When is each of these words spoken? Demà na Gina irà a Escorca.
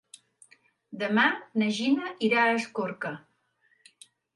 Demà 1.03 1.27
na 1.63 1.69
Gina 1.77 2.11
irà 2.31 2.49
a 2.49 2.59
Escorca. 2.59 3.17